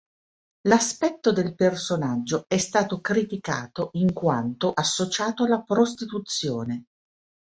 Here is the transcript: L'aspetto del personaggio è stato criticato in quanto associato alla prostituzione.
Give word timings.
L'aspetto 0.61 1.31
del 1.31 1.53
personaggio 1.53 2.45
è 2.47 2.57
stato 2.57 3.01
criticato 3.01 3.89
in 3.93 4.13
quanto 4.13 4.71
associato 4.73 5.43
alla 5.43 5.61
prostituzione. 5.61 6.85